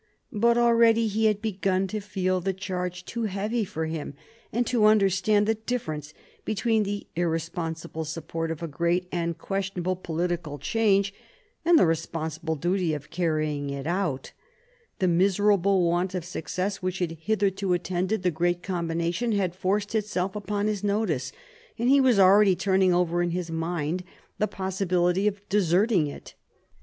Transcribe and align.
But 0.33 0.57
already 0.57 1.05
he 1.07 1.25
had 1.25 1.43
begun 1.43 1.85
to 1.89 1.99
feel 1.99 2.41
the 2.41 2.53
charge 2.55 3.05
too 3.05 3.25
heavy 3.25 3.63
for 3.63 3.85
him, 3.85 4.15
and 4.51 4.65
to 4.65 4.85
understand 4.85 5.45
the 5.45 5.53
difference 5.53 6.11
between 6.43 6.81
the 6.81 7.05
irresponsible 7.15 8.03
support 8.05 8.49
of 8.49 8.63
a 8.63 8.67
great 8.67 9.07
and 9.11 9.37
questionable 9.37 9.95
political 9.95 10.57
change 10.57 11.13
and 11.63 11.77
the 11.77 11.83
respon 11.83 12.35
sible 12.35 12.59
duty 12.59 12.95
of 12.95 13.11
carrying 13.11 13.69
it 13.69 13.85
out 13.85 14.31
The 14.97 15.07
miserable 15.07 15.87
want 15.87 16.15
of 16.15 16.25
success 16.25 16.77
which 16.77 16.97
had 16.97 17.19
hitherto 17.21 17.73
attended 17.73 18.23
the 18.23 18.31
great 18.31 18.63
combina 18.63 19.13
tion 19.13 19.33
had 19.33 19.53
forced 19.53 19.93
itself 19.93 20.35
upon 20.35 20.65
his 20.65 20.83
notice, 20.83 21.31
and 21.77 21.89
he 21.89 22.01
was 22.01 22.17
already 22.17 22.55
turning 22.55 22.91
over 22.91 23.21
in 23.21 23.29
his 23.29 23.51
mind 23.51 24.03
the 24.39 24.47
possibility 24.47 25.27
of 25.27 25.47
deserting 25.47 26.07
it. 26.07 26.33